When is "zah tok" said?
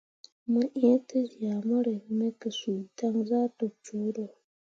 3.27-3.73